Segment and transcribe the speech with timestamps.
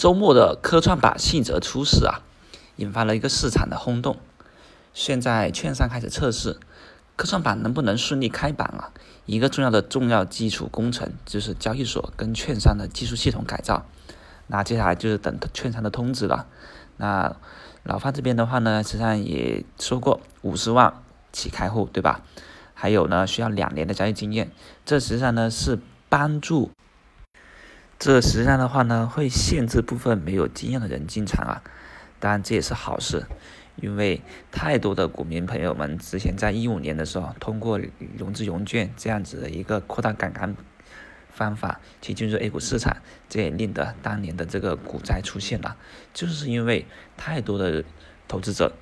[0.00, 2.22] 周末的科创板信则出事啊，
[2.76, 4.16] 引发了一个市场的轰动。
[4.94, 6.58] 现在券商开始测试
[7.16, 8.92] 科创板能不能顺利开板啊？
[9.26, 13.84] 一个重要的重要基础工程就是交易所跟券商的技术系统改造。
[14.46, 16.46] 那接下来就是等券商的通知了。
[16.96, 17.36] 那
[17.82, 20.94] 老范这边的话呢，实际上也说过五十万
[21.30, 22.22] 起开户，对吧？
[22.72, 24.50] 还有呢，需要两年的交易经验。
[24.86, 25.78] 这实际上呢是
[26.08, 26.70] 帮助。
[28.00, 31.60] 这实际上的话呢，会限制部分没有经验的人进场啊。
[32.18, 33.26] 当然这也是好事，
[33.76, 37.78] 因为太多的股民朋友们之前在一五年的时候，通过
[38.16, 40.56] 融资融券这样子的一个扩大杠杆
[41.30, 42.96] 方法去进入 A 股市场，
[43.28, 45.76] 这也令得当年的这个股灾出现了，
[46.14, 46.86] 就是因为
[47.18, 47.84] 太多的
[48.26, 48.72] 投资者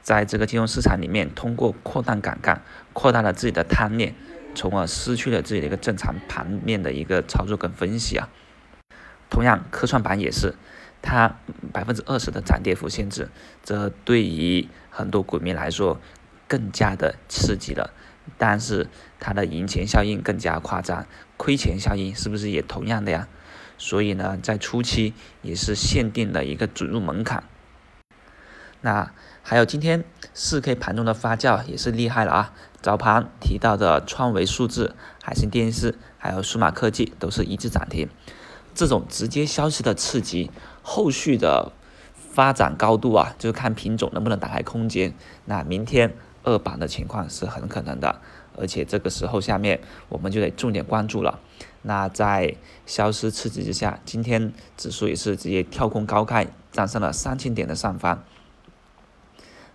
[0.00, 2.62] 在这个金融市场里面通过扩大杠杆，
[2.94, 4.14] 扩大了自己的贪念。
[4.54, 8.28] 从而失去了自己的一个正常盘面的一个操作跟分析啊。
[9.30, 10.54] 同样，科创板也是，
[11.02, 11.36] 它
[11.72, 13.28] 百分之二十的涨跌幅限制，
[13.62, 16.00] 这对于很多股民来说
[16.48, 17.92] 更加的刺激了。
[18.38, 18.88] 但是
[19.18, 23.28] 它的赢钱效应更加夸张，亏钱效应是不是也同样的呀？
[23.78, 27.44] 所以呢，在初期也是限定了一个准入门槛。
[28.82, 29.10] 那
[29.50, 32.54] 还有今天四 K 盘中的发酵也是厉害了啊！
[32.80, 38.08] 早盘提到的创维数字、海信电视，还有数码科技都是一致涨停。
[38.76, 41.72] 这种直接消息的刺激，后续的
[42.14, 45.12] 发展高度啊，就是看品种能不能打开空间。
[45.46, 48.20] 那明天二板的情况是很可能的，
[48.56, 51.40] 而且这个时候下面我们就得重点关注了。
[51.82, 52.54] 那在
[52.86, 58.22] 消失刺激之下，今天指数也是直接跳空高开，站上了三千点的上方。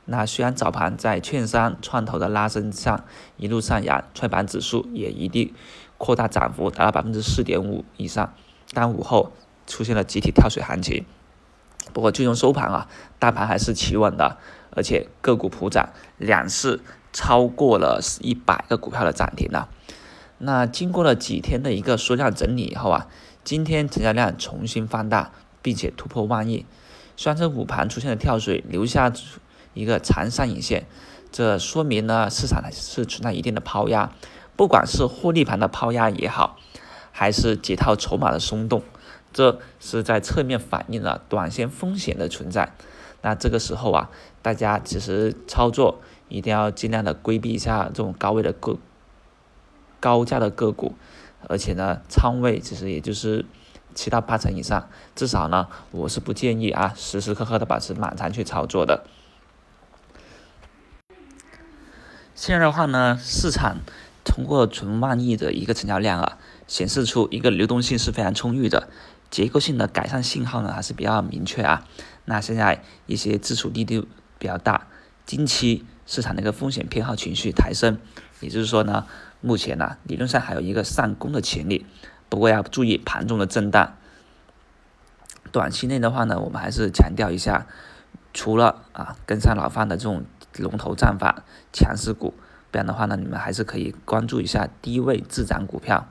[0.08, 3.04] 那虽然早盘在券商创投的拉升上
[3.38, 5.52] 一路上扬，创业板指数也一定
[5.98, 8.34] 扩大涨幅达到百分之四点五以上，
[8.72, 9.32] 但午后
[9.66, 11.06] 出现了集体跳水行情。
[11.92, 14.38] 不过最终收盘啊，大盘还是企稳的，
[14.70, 16.82] 而且个股普涨，两市
[17.12, 19.70] 超过了一百个股票的涨停了。
[20.38, 23.08] 那经过了几天的一个缩量整理以后啊，
[23.44, 25.32] 今天成交量重新放大，
[25.64, 26.68] 并且突破万亿。
[27.18, 29.12] 虽然这午盘出现了跳水，留下。
[29.76, 30.88] 一个长上影线，
[31.32, 34.12] 这说明呢市场是存在一定的抛压，
[34.56, 36.58] 不管是获利盘的抛压也好，
[37.12, 38.82] 还是解套筹码的松动，
[39.32, 42.74] 这是在侧面反映了短线风险的存在。
[43.22, 44.10] 那这个时候啊，
[44.42, 46.00] 大家其实操作
[46.30, 48.78] 一定要尽量的规避一下这种高位的个
[50.00, 50.94] 高价的个股，
[51.50, 53.46] 而且呢仓位其实也就是
[53.94, 59.06] 七到八成以上，至少呢我是不建议啊时时刻刻的保持满仓去操作的。
[62.36, 63.78] 现在的话呢，市场
[64.26, 66.38] 通过纯万亿的一个成交量啊，
[66.68, 68.90] 显示出一个流动性是非常充裕的，
[69.32, 71.88] 结构性的改善信号呢还是比较明确啊。
[72.26, 74.06] 那现在一些自储力度
[74.38, 74.88] 比较大，
[75.26, 77.98] 近期市场的一个风险偏好情绪抬升，
[78.42, 79.08] 也就是说呢，
[79.40, 81.86] 目前呢理论上还有一个上攻的潜力，
[82.28, 83.96] 不过要注意盘中的震荡。
[85.54, 87.66] 短期内的话呢，我们还是强调一下，
[88.34, 90.26] 除了啊跟上老范的这种。
[90.58, 91.44] 龙头战法、
[91.74, 92.34] 强势股，
[92.72, 96.08] 不然的话呢，你们还是可以关注一下低位滞涨股票。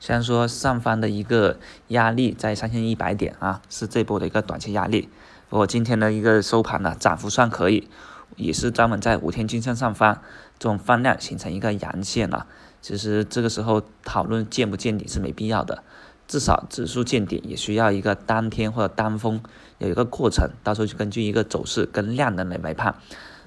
[0.00, 1.58] 虽然说上方的一个
[1.88, 5.08] 压力在三千一百点啊，是这波的一个短期压力。
[5.48, 7.88] 不过今天的一个收盘呢，涨幅算可以，
[8.36, 10.22] 也是专门在五天均线上方
[10.58, 12.46] 这种放量形成一个阳线了。
[12.80, 15.82] 其实这个时候讨论见不见底是没必要的。
[16.28, 19.42] 至少指数见底也需要一个当天或者当峰
[19.78, 22.94] 有一个过程，到时候就根据一个走势跟量能来来判。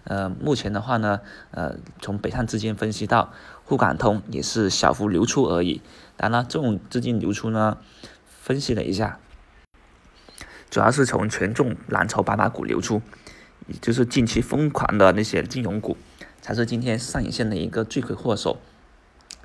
[0.05, 1.21] 呃，目前的话呢，
[1.51, 3.31] 呃，从北上资金分析到
[3.65, 5.79] 沪港通也是小幅流出而已。
[6.17, 7.77] 当然了，这种资金流出呢，
[8.25, 9.19] 分析了一下，
[10.71, 13.03] 主要是从权重蓝筹白马股流出，
[13.67, 15.95] 也就是近期疯狂的那些金融股，
[16.41, 18.57] 才是今天上影线的一个罪魁祸首。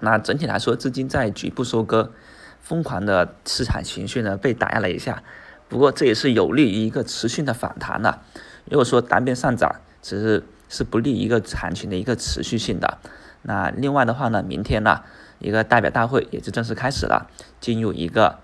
[0.00, 2.14] 那整体来说，资金在局部收割。
[2.60, 5.22] 疯狂的市场情绪呢被打压了一下，
[5.68, 8.20] 不过这也是有利于一个持续的反弹的。
[8.64, 12.98] 如果说单边上涨，只是是不利于一个行情的一个持续性的。
[13.42, 15.02] 那另外的话呢，明天呢
[15.38, 17.30] 一个代表大会也就正式开始了，
[17.60, 18.40] 进入一个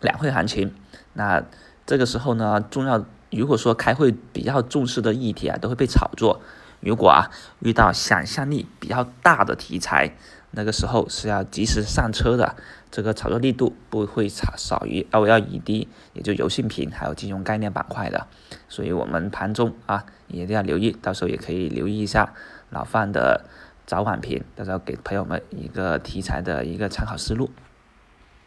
[0.00, 0.74] 两会行情。
[1.14, 1.42] 那
[1.86, 6.42] 这个时候呢，重要如果说开会比较重视的议题啊，都会被炒作。
[6.80, 7.30] 如果啊
[7.60, 10.16] 遇到想象力比较大的题材，
[10.52, 12.54] 那个时候是要及时上车的，
[12.90, 18.26] 这个炒作力度不会少少于 OLED，，也就油性屏还有金融概念板块的，
[18.68, 22.32] 所以我们盘中啊一定要留意，到时候也可以留意一下
[22.70, 23.46] 老范的
[23.86, 27.50] 早晚评，到时候给朋友们一个题材的一个参考思路。